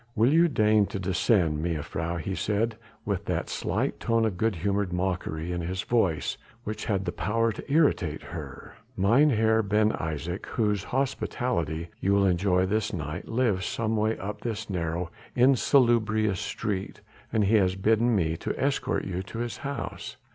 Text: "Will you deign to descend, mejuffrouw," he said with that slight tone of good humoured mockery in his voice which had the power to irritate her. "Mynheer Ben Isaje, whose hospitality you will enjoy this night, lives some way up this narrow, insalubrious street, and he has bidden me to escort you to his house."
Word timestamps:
"Will 0.15 0.33
you 0.33 0.47
deign 0.47 0.87
to 0.87 0.99
descend, 0.99 1.63
mejuffrouw," 1.63 2.17
he 2.21 2.33
said 2.33 2.75
with 3.05 3.25
that 3.25 3.49
slight 3.51 3.99
tone 3.99 4.25
of 4.25 4.35
good 4.35 4.55
humoured 4.55 4.91
mockery 4.91 5.51
in 5.51 5.61
his 5.61 5.83
voice 5.83 6.39
which 6.63 6.85
had 6.85 7.05
the 7.05 7.11
power 7.11 7.51
to 7.51 7.71
irritate 7.71 8.23
her. 8.23 8.73
"Mynheer 8.97 9.61
Ben 9.61 9.91
Isaje, 9.91 10.43
whose 10.47 10.85
hospitality 10.85 11.89
you 11.99 12.13
will 12.13 12.25
enjoy 12.25 12.65
this 12.65 12.91
night, 12.93 13.27
lives 13.27 13.67
some 13.67 13.95
way 13.95 14.17
up 14.17 14.41
this 14.41 14.71
narrow, 14.71 15.11
insalubrious 15.35 16.39
street, 16.39 17.01
and 17.31 17.43
he 17.43 17.57
has 17.57 17.75
bidden 17.75 18.15
me 18.15 18.35
to 18.37 18.59
escort 18.59 19.05
you 19.05 19.21
to 19.21 19.37
his 19.37 19.57
house." 19.57 20.17